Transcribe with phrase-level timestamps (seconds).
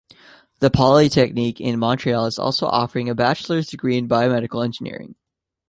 [0.61, 5.13] The Polytechnique in Montreal is also offering a bachelors's degree in biomedical engineering.